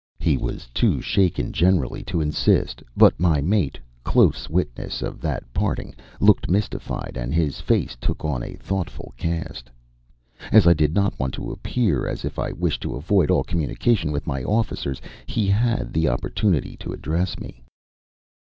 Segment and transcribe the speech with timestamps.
[0.17, 5.93] He was too shaken generally to insist, but my mate, close witness of that parting,
[6.19, 9.69] looked mystified and his face took on a thoughtful cast.
[10.51, 14.11] As I did not want to appear as if I wished to avoid all communication
[14.11, 17.61] with my officers, he had the opportunity to address me.